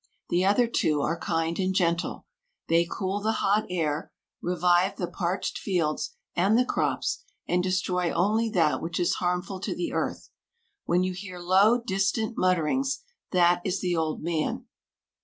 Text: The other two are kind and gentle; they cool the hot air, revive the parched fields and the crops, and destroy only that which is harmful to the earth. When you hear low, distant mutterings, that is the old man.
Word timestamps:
The 0.29 0.43
other 0.43 0.65
two 0.65 1.03
are 1.03 1.19
kind 1.19 1.59
and 1.59 1.75
gentle; 1.75 2.25
they 2.69 2.87
cool 2.89 3.21
the 3.21 3.33
hot 3.33 3.67
air, 3.69 4.11
revive 4.41 4.95
the 4.95 5.05
parched 5.05 5.59
fields 5.59 6.15
and 6.35 6.57
the 6.57 6.65
crops, 6.65 7.23
and 7.47 7.61
destroy 7.61 8.09
only 8.11 8.49
that 8.49 8.81
which 8.81 8.99
is 8.99 9.17
harmful 9.21 9.59
to 9.59 9.75
the 9.75 9.93
earth. 9.93 10.31
When 10.85 11.03
you 11.03 11.13
hear 11.13 11.37
low, 11.37 11.77
distant 11.79 12.35
mutterings, 12.35 13.03
that 13.29 13.61
is 13.63 13.79
the 13.79 13.95
old 13.95 14.23
man. 14.23 14.65